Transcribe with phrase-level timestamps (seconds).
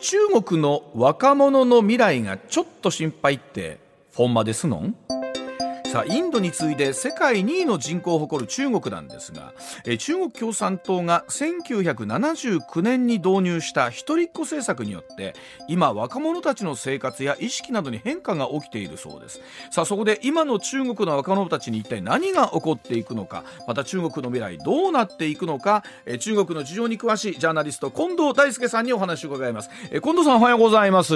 [0.00, 3.78] 中国の若者の未来がちょっと心配って
[4.14, 4.94] ほんまですのん？
[5.90, 9.54] さあインドに次いで世界2位の人口を誇る中国なんですが、
[9.86, 15.34] え中国共産党が1979年に導入した一人っ子政策によって
[15.66, 19.40] 今若者たちの生活や意識などに変化が起きているそうです。
[19.70, 29.70] さあそこで今の中国の若者たちに一体何が起こっていくのかまた中国の未来どうなっていくのかえ中国の事情に詳しいジャーナリスト近藤大輔さんにお話を伺います。
[29.90, 31.14] え近藤さんおはようございます。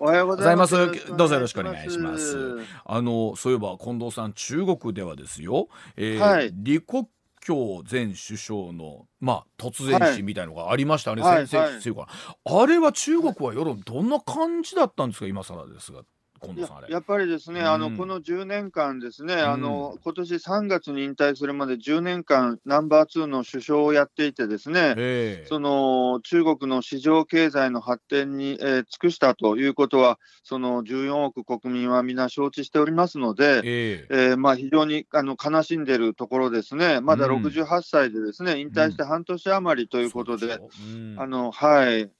[0.00, 0.74] おはようございます。
[1.16, 2.58] どうぞよろしくお願いします。
[2.84, 6.48] あのそういえば近藤さん中国ではですよ、えーはい。
[6.64, 7.08] 李克
[7.40, 12.08] 強前首相のまあ突然死みたいのがありましたね、はい先はい生か
[12.44, 12.60] ら。
[12.62, 15.26] あれは中国は世論どんな感じだったんですか？
[15.26, 16.02] 今更ですが
[16.40, 16.86] 近い藤さんあれ。
[16.88, 17.66] ややっぱりですね、うん。
[17.66, 25.46] あのこの10年間ですね、あうの今年3月に引退するまで10年間、ナンバー2の首相をやっていて、ですね、ええ。
[25.48, 34.30] その中国の市場経済の発展に、えー尽くしたということは、その14億国民は皆承知しておりますので、ええ。
[34.30, 37.46] えーまあ、非常にあの悲しんでいるところですね、まだうん。
[37.46, 41.16] 68歳でですね、引退して半年余りということで、そうん。
[41.18, 42.10] あのはい、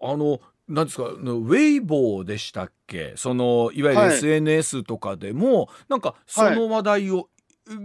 [0.00, 3.12] あのなんですかウェイボーでしたっけ？
[3.16, 4.16] そのいわゆるはい。
[4.16, 7.28] SNS とかでも、なんかその話題を、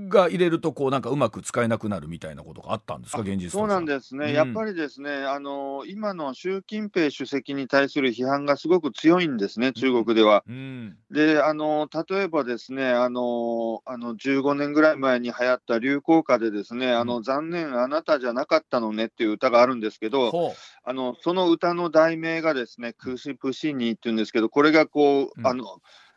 [0.09, 3.21] が入れるとこうなんかうまく使えなくなるみたいなことがあったんですか？
[3.21, 4.33] 現実そうなんでですね、うん。
[4.33, 10.43] やっぱりですね、あの今の習近平主席に対する批判がすごく強いんですね、中国では。
[10.47, 10.97] うん。
[11.09, 25.65] で、あの例えばですねあの、あの15年ぐらい前に流行った流行歌で、ですね、あうの残念、あなたじゃなかったのねっていう歌があるんですけど、ほあのその歌の題名がですね、可惜不是你っていうんですけど、これがこうあの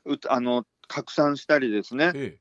[0.04, 2.38] うあの拡散したりですねう、え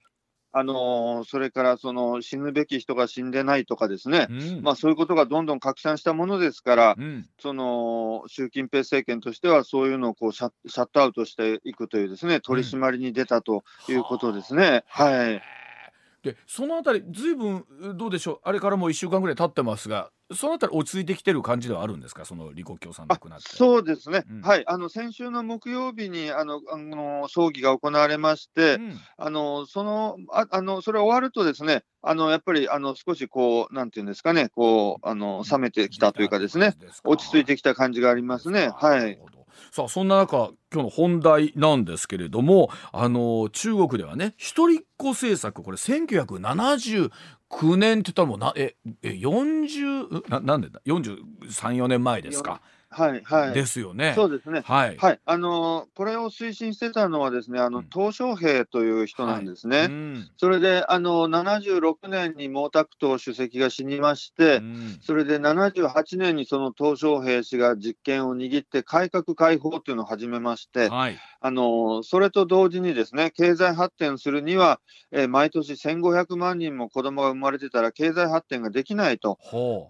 [0.55, 4.27] あのそれからその死ぬべき人が死んでないとかですね。
[4.29, 4.61] え、うん。
[4.61, 7.27] まあ、そういうことがどんどん拡散したものですから、うん。
[7.39, 14.83] その習近平政権としては、そういうのをこうシャッシャットアウトしていくという、ですね取り締まりに出たということですね。
[14.87, 15.62] はい
[16.23, 17.65] でそのあたりずいぶん
[17.97, 18.39] どうでしょう？
[18.43, 22.23] あれからもう1週間ぐらい経ってますがそのあたり落ち着いてきてる感じではあるんですか？
[22.23, 23.55] その李克強さん亡くなって。
[23.55, 24.41] そうですね、うん。
[24.41, 28.99] はい、あの先週の木曜日にあのあの葬儀が行われまして、うん。
[29.17, 38.71] あのそのああのそれ終わると、ですねあのやっぱりあの少しこう、なんていうんですかね、こうあの冷めてきたというかですね、落ち着いてきた感じがありますね。
[38.73, 39.19] はい
[39.71, 47.09] さあそんな中今日の本題なんですけれどもあの中国ではね一人っ子政策これ1979
[47.77, 52.61] 年って言ったらもうなええ40ななんでだ？434年前ですか、
[52.93, 53.53] はいはい。
[53.53, 54.13] ですよね。
[54.15, 54.61] そうですね。
[54.65, 57.85] はい、はい、あのこれを推進してたのはですね、あのうん。
[57.85, 59.87] 鄧小平という人なんですね。
[59.89, 60.29] うん。
[60.37, 64.99] それであの76年に毛沢東主席が死にまして、うん。
[65.01, 71.17] それで78年にその鄧小平氏が実権を握って改革開放というのを始めまして、はい。
[71.41, 74.79] あのそれと同時にですね経済発展するには、
[75.11, 79.39] えー毎年1500万人も子供が生まれてたら経済発展ができないと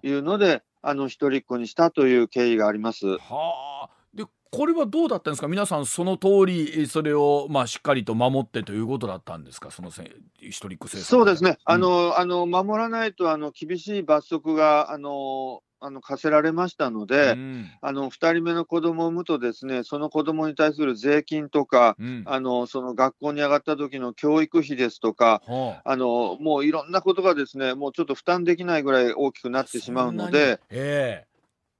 [0.02, 3.18] いうので、あの一人っ子にしたという経緯があります。
[3.18, 3.90] はあ。
[4.14, 5.48] でこれはどうだったんですか？
[5.48, 9.72] 皆さんその通りそれをまあしっかりと守ってということだったんですか？
[9.72, 10.04] そのせ
[10.40, 11.82] 一人っ子政策そうですね、あうん。
[11.82, 17.72] のあの守らないとあの厳しい罰則があのあの課せられましたので、うん。
[17.82, 22.24] あの2人目の子供を産むと、ですねその子供に対する税金とか、うん。
[22.26, 31.34] あのその学校に上がった時の教育費ですとか、はああのもういろんなことがですねもうちょっと負担できないぐらい大きくなってしまうので、ええ。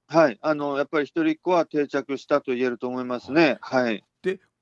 [0.08, 3.58] はい、あのやっぱり一人っ子は定着したと言えると思いますね。
[3.62, 3.96] はい。
[3.96, 4.04] で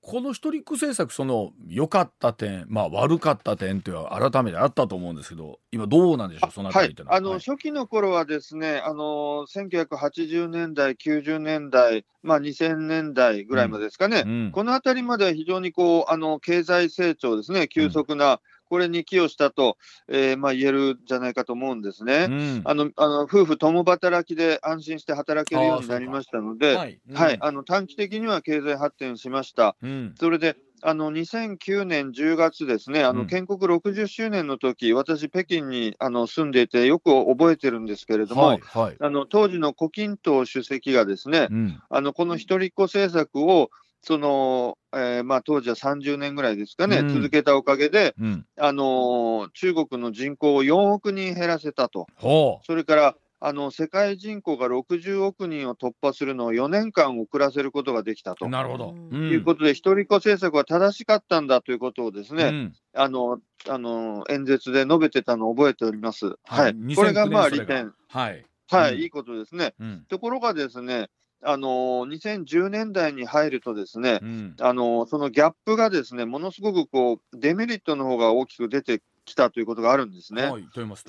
[0.01, 14.51] この一人っ子政策その良かった点まあ悪かった点っていうのは改めてあったと思うんですけど今どうなんでしょうそのりっていうのは、あの初期の頃はですね、あの1980年代、90年代、まあ、2000年代ぐらいまでですかね、うん。
[14.51, 19.75] このあたりまでは非常にこうあの経済成長ですね、急速な、これに寄与したと、
[20.07, 22.27] えーまあ、言えるんじゃないかと思うんですね。
[22.29, 22.61] うん。
[22.63, 27.15] あのあの夫婦共働きで安心して働けるようになりましたので、はい、うん。
[27.17, 29.75] はい、あの短期的には経済発展しました。
[29.83, 30.15] うん。
[30.17, 33.17] それであの2009年10月ですね、あうん。
[33.17, 38.95] の建国60周年の時、私、北京にあの住んでいて、よく覚えてるんですけれども、はいはい。
[39.01, 41.81] あの当時の胡錦涛主席がですね、うん。
[41.89, 43.69] あのこの一人っ子政策を、
[44.01, 47.13] そのえーまあ、当時は30年ぐらいですかね、うん。
[47.13, 48.45] 続けたおかげで、うん。
[48.59, 58.45] あの中国の人口を4億人減らせたと、ほそれからあの世界人口が60億人を突破するのを4年間遅らせることができたと。
[58.45, 59.09] うなるほど、うん。
[59.09, 62.73] ということで、一人っ子政策は正しかったんだということをですね、うん。
[62.93, 66.35] あのあの演説で述べてたのを覚えております。
[66.43, 69.73] はい、2009これがまあ利点、はい、はい、うんいいことですね。
[69.79, 70.05] うん。
[70.07, 71.09] ところがですね、
[71.43, 74.55] あの2010年代に入るとですね、うん。
[74.59, 80.43] あのそのギャップがですね、ものすごくこうデメリットの方が大きく出てきたということがあるんですね。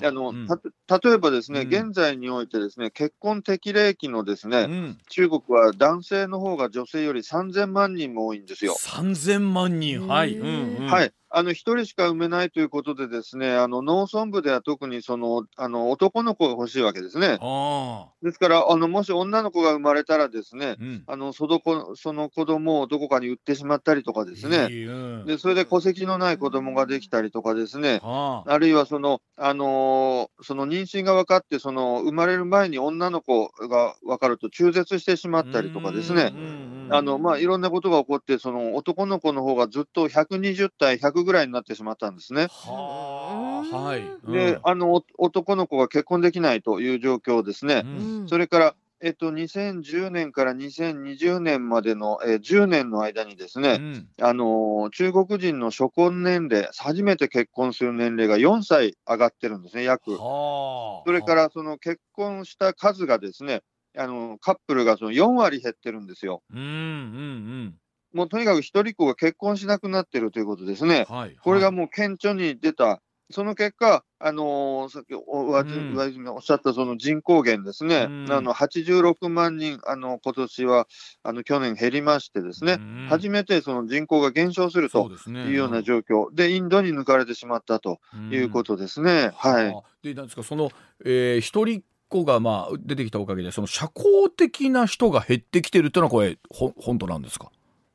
[0.07, 0.47] あのうん。
[0.47, 1.67] た例えばですね、うん。
[1.67, 4.97] 現在においてですね、結婚適齢期のですね、うん。
[5.09, 8.75] 中国は男性の方が女性より3000万人も多いんですよ。
[8.79, 10.07] 3000万人。
[10.07, 17.37] はい、はい、あの1人しか産めないということで、ですねあの農村部では特にそのあの男の子が欲しいわけですね。
[17.41, 21.03] あですからあの、もし女の子が生まれたら、ですねあ、うん。
[21.07, 25.25] あのその子その子供をどこかに売ってしまったりとかですね、いいうん。
[25.25, 28.51] でそれで戸籍のない子供ができたりとかですね、はあ。
[28.53, 36.31] あるいはその、あのーその妊娠が分かって、その生まれる前に女の子が分かると中絶してしまったりとかですね。
[36.33, 36.41] う、んう
[36.82, 42.47] んあのまあ、いろんなことが起こって、その男の子の方がずっと120対100ぐらいになってしまったんですね。
[42.51, 43.97] は
[44.27, 47.83] い、で、あのお男の子が結婚できないという状況ですね。
[47.83, 60.11] うんそれから、えっと、2010年から2020年までの、えー10年の間にですね、うんあのー中国人の初婚年齢、初めて結婚する年齢が4歳上がってるんですね、約。
[60.11, 63.63] はあそれからその結婚した数がですね、
[63.97, 66.41] あのカップルがその4割減ってるんですよ。
[66.51, 67.75] うんうん
[68.13, 71.05] もうとにかく一人っ子が結婚しなくなってるということですね。
[71.09, 71.15] うん。
[71.15, 71.35] はい。
[71.41, 73.01] これがはいもう顕著に出た、
[73.31, 78.31] その結果、あのーさっきおおっしゃったその人口減ですね、うん。
[78.31, 80.87] あの86万人、あの今年は
[81.23, 86.33] あの去年減りましてですね、うん初めてその人口が減少するというような状況。
[86.33, 87.99] で、インドに抜かれてしまったと
[88.29, 89.31] いうことですね。
[89.35, 89.69] はい。
[89.69, 90.69] あでなんですかその、
[91.03, 91.83] えー、一人っ
[92.13, 97.49] 子がまあ出てきたおかげでその社交的な人が減ってきてるっていうのはこれほ本当なんですか？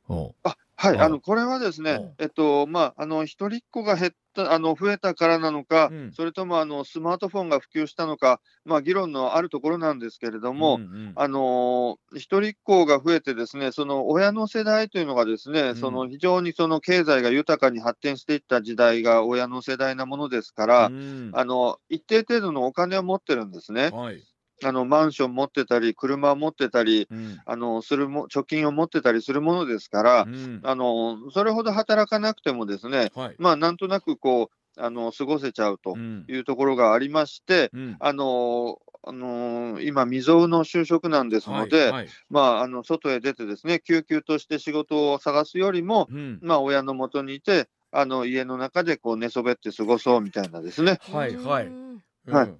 [0.08, 0.30] うん。
[0.42, 1.84] あはい、はいあのこれはですうん。
[1.84, 4.12] ね、えっとまあ、あの一人っ子が減っ
[4.44, 6.12] たあの増えたからなのか、うん。
[6.12, 11.12] それともあのスマートフォンが普及したのか、まあ、議論のあるところなんですけれども、うんうん。
[11.16, 15.76] あのー一人っ子が増えて、ですねその親の世代というのが、ですね、ん。
[15.76, 21.30] その非常にその経済が豊かに発展していった時代が親の世代なものですから、うん。
[21.34, 23.90] あの一定程度のお金を持ってるんですね。
[23.90, 24.22] はい
[24.64, 27.38] あのマンション持ってたり、車を持ってたり、うん。
[27.44, 30.60] あのするも貯金を持ってたりするものですから、うん。
[30.64, 33.36] あのそれほど働かなくてもですね、はい。
[33.38, 36.24] まあ、なんとなくこうあの過ごせちゃうとうん。
[36.28, 37.96] いうところがありまして、うん。
[38.00, 42.08] あのあの今、未曾有の就職なんですので、はいはい。
[42.28, 46.38] まあ、あの外へ出てですね、救急として仕事を探すよりも、うん。
[46.42, 51.66] まあ、親のもとにいて、あの家の中でこう寝そべって過ごそうみたいなですね、はいはい。
[51.66, 52.02] うん。
[52.26, 52.48] はい。
[52.48, 52.58] うん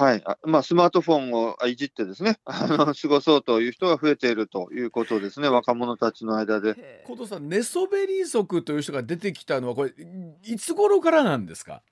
[0.00, 6.70] はいあまあ、スマートフォンをいじってですね、 あの過ごそうという人が増えているということですね、若者たちの間で。
[6.70, 9.92] へー近藤さん寝そべり族という人が出てきたのはこれ
[10.44, 11.82] いつ頃からなんですか？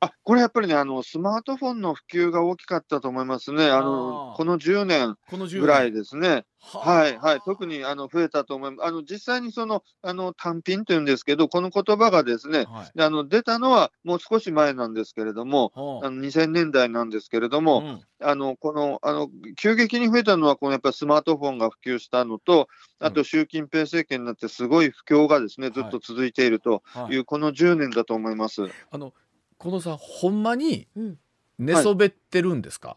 [0.00, 5.60] あこれやっぱりねあの、スマートフォンの普及が大きかったと思いますね、あのこの10年この10年。
[5.62, 6.44] ぐらいですね。
[6.60, 8.88] ははいはい、特にあの増えたと思います。
[8.88, 13.00] あの実際にそのあの単品というんですけど、この言葉がですね、はい。
[13.00, 16.10] あの出たのはもう少し前なんですけれども、はあ。
[16.10, 18.00] の2000年代なんですけれどあも、うん。
[18.20, 27.14] あのこのあの急激に増えたのは、このやっぱりスマートフォンが普及したのと、あと習近平政権になって、すごい不況がですねずっと続いているとはい。
[27.14, 28.64] いう、この10年だと思います。
[28.90, 29.12] あの
[29.60, 31.18] 近藤さんほんまにうん。
[31.58, 32.96] 寝そべってるんですか？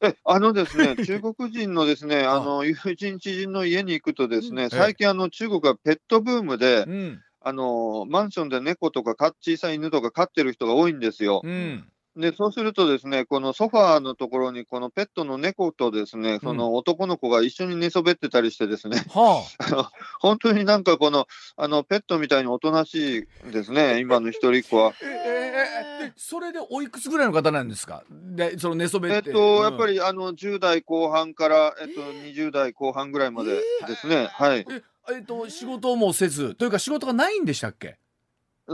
[0.00, 2.38] えあのですね、 中国人のですね、あ。
[2.40, 7.22] の 友人、知人の家に行くとですね、え最近あの中国はペットブームで、うん。
[7.40, 11.40] あのマンションで猫とかか小さい犬とか飼ってる人が多いんですよ。
[11.44, 11.88] うん
[12.18, 19.86] で、そうするとですね、このソファーのところに、このペットの猫とですね、その男の子が一緒に寝そべってたりしてですね、はあ の
[20.20, 24.88] 本当になんかこの、あのペットみたいにおとなしいですね、今の一人っ子は。
[24.90, 24.94] あ。
[25.02, 28.02] えええそれでおいくつぐらいの方なんですか？
[28.10, 29.12] でその寝そべっ。
[29.12, 29.94] えってと、やっぱり。
[29.94, 34.66] りあの10代後半から、えっと、20代後半ぐらいまでですね、はい。
[34.70, 34.82] え
[35.12, 37.96] えっと仕事もせずというか仕事がないんでしたっけ？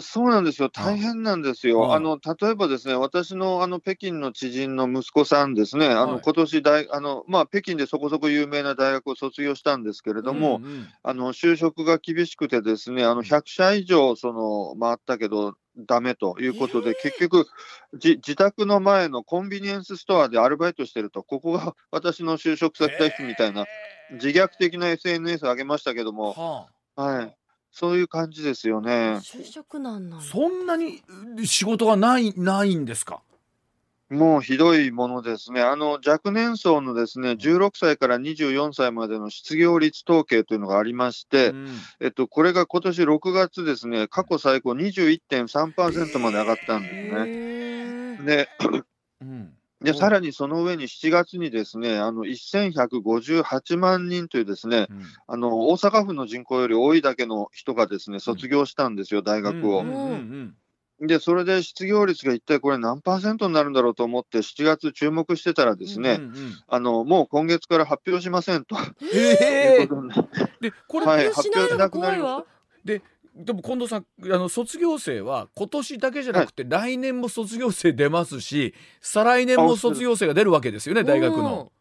[0.01, 1.93] そうなんですよ、大変なんですよ。
[1.93, 6.13] ああの例えばですね、私のあの北京の知人の息子さんですね、あはい。
[6.13, 10.89] の今年大あのまあ北京でそこそこ有名な大学を卒業したんですけれども、うんうん。
[11.03, 17.47] あの就職が厳しくてですね、あの100社以上その回ったけどダメということで、結局
[17.99, 23.65] じ自宅の前のコンビニエンスストアでアルバイトしてると、ここが 私の就職先ですみたいな
[24.13, 27.37] 自虐的な SNS を上げましたけども、ははい、
[27.77, 29.19] そういう感じですよね。
[29.21, 31.03] 就職難なんそんなに
[31.45, 33.21] 仕事がないないんですか？
[34.11, 35.61] もうひどいものですね。
[35.61, 41.69] あの若年層のですね16歳から24歳までの失業率統計というのがありまして、うん
[42.01, 47.25] えっと、これが今年6月ですね、過去最高21.3%まで上がったんですね。
[47.27, 48.49] へーで、
[49.21, 49.53] うん
[49.85, 55.03] で、さらにその上に7月にですね、あの、1158万人というですね、うん。
[55.29, 59.81] あの、大阪府の人口より多いだけの人がですね、卒業したんですよ、大学を。
[59.81, 59.89] うん。
[59.89, 60.55] うんうん
[61.01, 66.53] で、それで失業率が一体これ何パーセントになるんだろうと思って、7月注目してたらですね、うんうんうん。
[66.69, 68.77] あの、もう今月から発表しませんと。
[69.13, 70.03] ええいうこと
[70.61, 72.45] でこれ、はい発表しないのが怖いわ。
[72.85, 73.03] で
[73.53, 81.73] も近藤さんあの卒業生は今年だけじゃなくて、来年も卒業生出ますし再来年も卒業生が出るわけですよね大学の。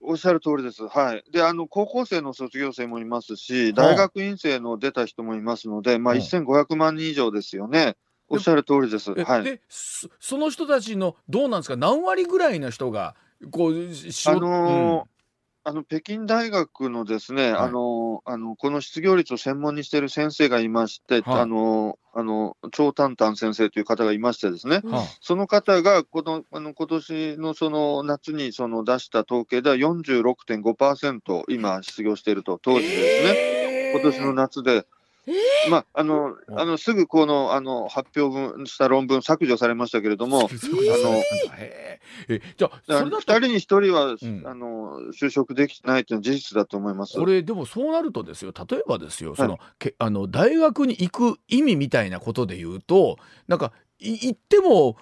[0.00, 0.86] おっしゃる通りです。
[0.86, 1.24] はい。
[1.32, 7.96] で、あの、高校生の卒業生もいますし、大学院生の出た人もいますので、まあ、うん1500万人以上ですよね。
[8.28, 9.12] おっしゃる通りです。
[9.16, 9.42] えはい。
[9.44, 11.76] でそその人たちのどうなんですか？
[11.76, 13.16] 何割ぐらいの人が
[13.50, 15.15] こうしあのー
[15.68, 17.68] あの北京大学のですね、はい。
[17.68, 21.40] あのあのこの失業率を専門にしている先生がいまして、はい。
[21.40, 34.86] あのあの張丹丹先生という方がいましてですね、うんはあその方がこのあの今年のその夏にその出した統計では46.5%今失業していると当時ですね、今年の夏で。
[35.70, 41.18] まあ、あのあのすぐこのあの発表文した論文削除されましたけれども、そういうことなんだ
[41.58, 44.46] へええじゃあそれだ2と人に1人は、ん。
[44.46, 47.18] あの就職できてないというのは事実だと思います。
[47.18, 48.52] これでもそうなるとですよ。
[48.52, 49.34] 例えばですよ。
[49.34, 53.18] その、けあの大学に行く意味みたいなことで言うと
[53.48, 54.96] なんかい行っても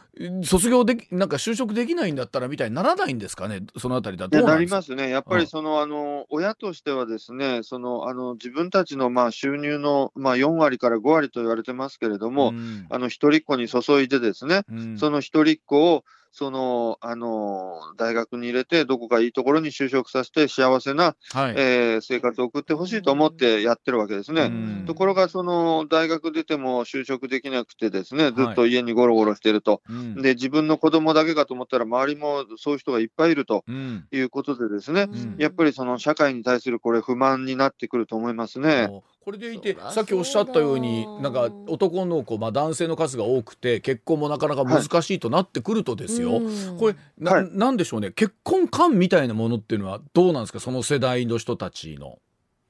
[0.44, 3.62] 卒業できなんか就職できないんだったらみたいにならないんですかね？
[3.76, 4.36] そのあたりだと。
[4.42, 5.40] なですかますね、やっぱうん。
[5.40, 12.86] りその、あの親としてはですね、そのあの自分たちのまあ収入のまあ4割から5割と言われてますけれども、ん。
[12.90, 14.98] あの一人っ子に注いでですね、うん。
[14.98, 16.04] その一人っ子を
[16.36, 24.42] そのあの大学に入れて、どこかいいところに就職させて、幸せな、はい、えー生活を送ってほしいと思ってやってるわけですね。
[24.42, 29.80] うんところが、その大学出ても就職できなくてですね、ずっと家にゴロゴロしてると。
[29.88, 38.88] うんで、自分の子供だけかと思ったら、周りもそういう人がいっぱいいるとうんいうことでですね、んやっぱりその社会に対するこれ、不満になってくると思いますね。
[39.24, 47.48] これでいてさっきおっしゃったようになんか男の子、まあ、男性の数が多くて結婚もなかなか難しいとなってくるとですよ、うんこれな,、はい。
[47.50, 48.10] なんでしょうね。
[48.10, 50.60] 結婚観みたいなものっていうのはどうなんですか？
[50.60, 52.18] その世代の人たちの。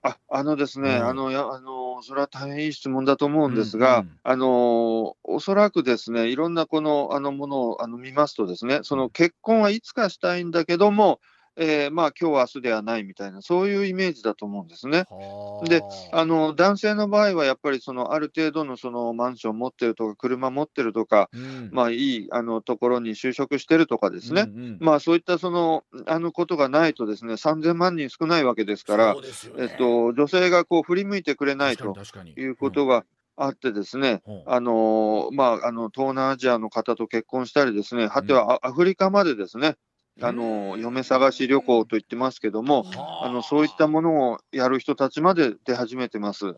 [0.02, 1.06] ああのですね、うん。
[1.08, 4.06] あのやあの、それは大変いい質問だと思うんですが、うん。
[4.06, 4.18] うん。
[4.22, 11.20] あのおそらくですね、いろんなこのあのものをあの見ますとですね、その結婚はいつかしたいんだけども、
[11.56, 15.04] えーまあ今日明日ではないみたいな、そういうイメージだと思うんですね。
[15.64, 15.82] で
[16.12, 21.70] あの男性の場合はやっぱりそのある程度のそのマンション持ってるとか、車持ってるとか、うん。
[21.72, 29.20] まあいいあのところに就職してるとかですね、うんうんまあそういったそのあのことがないとですね、3000万人少ないわけですからね。
[29.58, 31.94] えっと、女性がこう振り向いてくれないと
[32.36, 33.04] いうことが
[33.36, 34.42] あってですね、うん。
[34.46, 39.76] あのまあ、あの東南アジアの方と結婚したりですね、果てはアアフリカまでですね、
[40.20, 46.46] あの嫁探し旅行と言ってますけども、はあのそういったものをやる人たちまで出始めてます。
[46.46, 46.56] は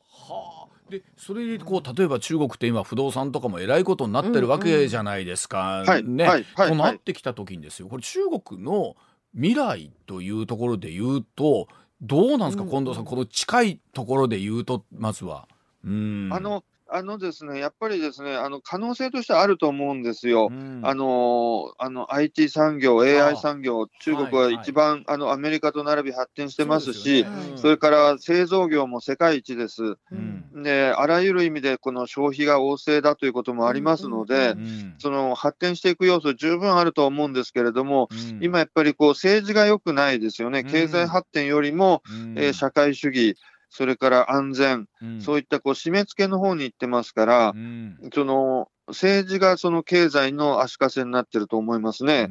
[0.64, 5.82] あでそれでこう例えば中国って今不動産とかもえらいことになってるわけじゃないですか。
[5.84, 6.96] となはい。
[6.96, 8.94] ってきた時にですよこれ中国の
[9.34, 11.66] 未来というところで言うと
[12.00, 15.48] どうなんですか、うん近藤さんこの近いところで言うとまずは。
[15.84, 20.48] うんあのあのですね、やっぱりですね、あの可能性としてはあると思うんですよ。
[20.50, 20.80] うん。
[20.84, 27.58] あのあの IT 産業、AI 産業、中国は一番、あのアメリカと並び発展してますし、そうですよね。
[27.58, 29.96] それから製造業も世界一です。
[30.12, 30.62] うん。
[30.62, 34.58] で、あらゆる意味でこの消費が旺盛だということもありますので、うん。
[34.58, 34.94] うん。
[34.98, 38.44] その発展していく要素十分あると思うんですけれども、うん。
[38.44, 40.60] 今やっぱりこう政治が良くないですよね。
[40.60, 40.70] うん。
[40.70, 42.38] 経済発展よりも、うん。
[42.38, 43.36] えー社会主義、
[43.68, 45.20] それから安全、うん。
[45.20, 47.98] そういったこう締め付けの方に行ってますからう、ん。
[48.14, 52.30] その政治がその経済の足かせになってると思いますね。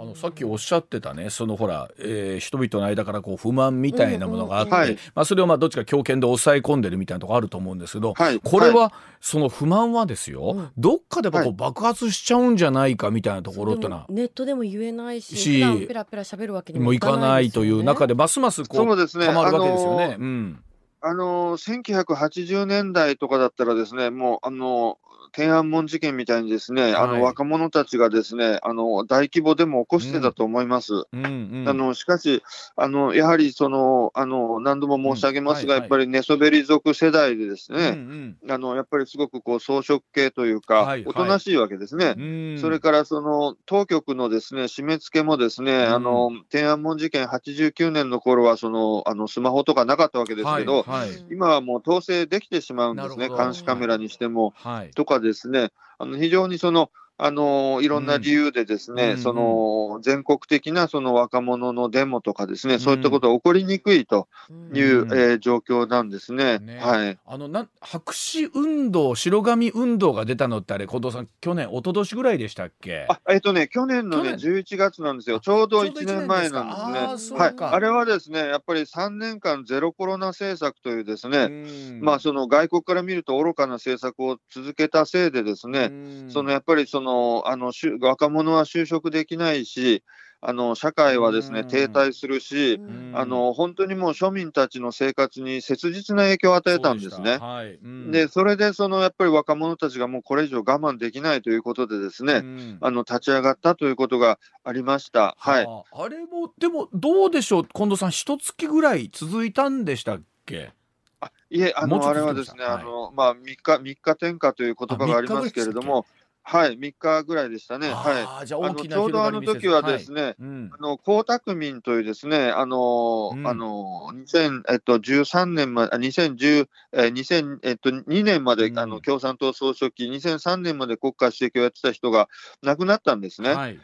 [0.00, 4.76] あのさっきおっしゃってたねそのほら、えー人々の間からこう不満みたいなものがあって、うん。
[4.76, 4.98] うんはい。
[5.16, 8.38] まあ、それをまあどっちか強権で抑え込んでるみたいなとこあると思うんですけど、はい。
[8.38, 11.48] これはその不満はですよ、うんどっかでこはい。
[11.48, 19.26] う爆発しちゃうんじゃないかみたいなところってのはでもネットでも言えないししペラペラ喋るわけにもういかかないねという中でますますこそううですね。
[19.26, 20.04] たまるわけですよね。
[20.04, 20.62] あのうん
[21.00, 24.98] あの1980年代とかだったらですね、もうあの
[25.32, 27.18] 天安門事件みたいにですね、あはい。
[27.18, 30.94] の若者たちがですね、あの大規模デモを起こしてたと思います。
[31.12, 31.28] うんう
[31.64, 31.64] ん。
[31.68, 32.42] あのしかし
[32.76, 35.80] あの、やはりそのあの何度も申し上げますが、うん。
[35.80, 35.80] はいはい。
[35.80, 41.04] やっぱり寝そべり族世代でですうんね、あのやっぱりすごくこう装飾系というか、はいはい。
[41.06, 42.14] おとなしいわけですね。
[42.16, 42.22] うん。
[42.22, 45.94] うんそれからその当局のですね締め付けもですね、うん。
[45.94, 51.26] あの天安門事件89年の頃はそのあのスマホとかなかったわけですけど、はいはい。
[51.30, 54.52] 今はもう統制できてしまうんですね、監視カメラにしても。
[54.56, 54.90] はい。
[54.90, 64.28] とかですね、あの非常にそのあのいろんな理由でですね、うんその全国的なその若者のデモとかですね、そういったことが起こりにくいと
[64.72, 65.12] いう、うん。
[65.12, 66.58] えー状況なんですね。
[66.58, 66.78] ね。
[66.78, 67.18] はい。
[67.26, 73.06] あのなん白紙運動白紙運動が出たのってあれ近藤さん去年一昨年ぐらいでしたっけ？
[73.08, 75.40] あえっ、とね、去年のね、去11月なんですよ。
[75.40, 77.38] ちょうどちょうど1年前なんですね。
[77.38, 77.54] はい。
[77.58, 81.48] あれはですね、やっぱり3年間ゼロコロナ政策というですね、う
[81.94, 82.00] ん。
[82.02, 86.30] まあその外国から見ると愚かな政策を続けたせいでですね、うん。
[86.30, 87.07] そのやっぱりその
[87.46, 90.02] あのしゅ若者は就職できないし、
[90.40, 91.66] あの社会はですね、うん。
[91.66, 93.10] 停滞するし、うん。
[93.12, 97.38] あの本当にもう庶民たちの生活に切実な影響を与えたんですね。
[97.38, 97.74] そはい。
[97.74, 98.10] うん。
[98.12, 102.78] で、それでそのやっぱり若者たちがもうこれ以上我慢できないということでですね、うん。
[102.80, 105.34] あの立ち上がったということがありました。
[105.38, 105.64] はい。
[105.64, 110.72] あああれもでもどうでしょう近藤さん一月ぐらい続いたんでしたっけ？
[111.20, 112.74] あいえ、あの、あれはですね、はい。
[112.74, 116.06] あの、まあ、3日、三日天下という言葉がありますけれども、
[116.50, 117.90] はい、3日ぐらいでしたね。
[117.90, 118.46] はい。
[118.46, 120.70] じゃあ大きなちょうどあの時はですね、はいうん。
[120.72, 123.46] あの江沢民というですね、あの、うん。
[123.46, 128.78] あの2013年まで、あ2010、えー2000えっと、2年まで、うん。
[128.78, 132.30] あの共産党総書記、2003年まで国家主席をやってた人が
[132.62, 133.52] 亡くなったんですね。
[133.52, 133.78] はい。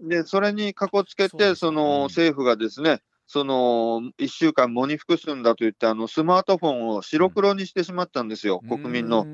[0.00, 2.02] で、それにかこつけて、そのうん。
[2.08, 3.00] 政府がですね、
[3.32, 9.24] その1週間喪に服すんだと言って、あのスマートフォンを白黒にしてしまったんですよ、国民うの。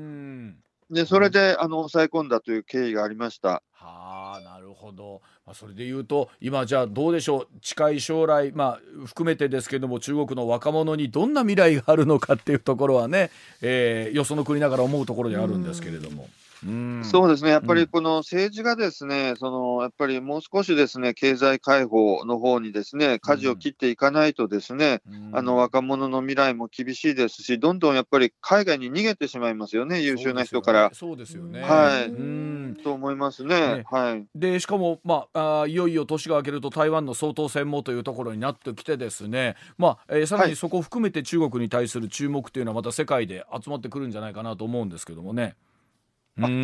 [0.89, 3.61] で、それであの抑え込んだという経緯がありました。
[3.73, 7.59] はあなるほど、まあ、それで言うと今じゃあどうでしょう？
[7.61, 13.29] 近い将来、まあ、含めてですけども中国の若者にどんな未来があるのかっていうところはね、
[13.61, 16.27] えーよその国ながら思うところであるんですけれども。
[16.65, 30.89] うんそうですね、やっぱうんりこの政治がですね、そのやっぱりもう少しですね、経済開放の方にですね、舵を切っていかないとですね、うんあの若者の未来も厳しいですし、どんどんやっぱり海外に逃げてしまいますよね、優秀な人から。
[30.93, 31.61] そうですよね。
[31.61, 33.83] はいうんと思いますねね。
[33.89, 34.25] はい。
[34.35, 45.55] でしかも、まあ、あーいよいよ年が明けると台湾の総統選もというところになってきてですね、まあえーさらにそこを含めて中国に対する注目というのはまた世界で集まってくるんじゃないかなと思うんですけどもね。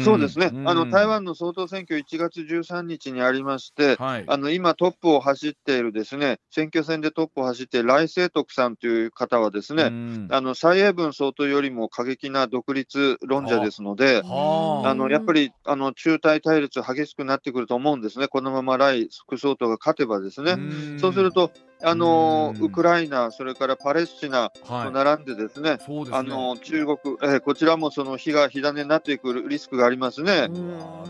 [0.03, 0.69] そうですね、ん。
[0.69, 4.23] あの台湾の総統選挙、1月13日にありまして、はい。
[4.27, 10.27] あの今、トップを走っているですね、選挙戦でトップを走っている来清徳さんという方はですね、うん。
[10.29, 14.89] あの蔡英文総統よりも過激な独立論者ですので、はあ。
[14.89, 20.53] あのやっぱりあの中台対立激しくなってくると思うんですね、このまま来副総統が勝てばですね。
[20.53, 20.99] ん。
[20.99, 21.51] そうすると、
[21.83, 22.65] あのうん。
[22.65, 24.85] ウクライナ、それからパレスチナはい。
[24.85, 26.17] と並んでですね、そうですね。
[26.17, 30.49] あの中国、えーこちらもその火が火種になっていくリスクがありますね。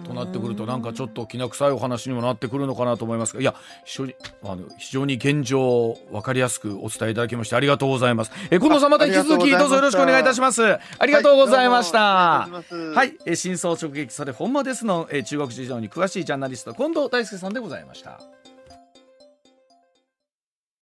[0.05, 3.53] となってくるとなんかちょっときな臭いお話にもなってくるのかなと思いますがいや
[3.85, 8.31] 非常にあの非常に現状を分かりやすくお伝えいただきましてありがとうございます。
[8.49, 10.63] え近藤さんまた引き続きあどうぞよろしくお願いいたします。
[10.63, 18.19] ありがとうございました、はいはい、えー真相直撃それ本間ですの、えー中国事情に詳しいジャーナリスト近藤大輔さんでございました